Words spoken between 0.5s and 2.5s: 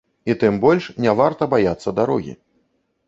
больш не варта баяцца дарогі.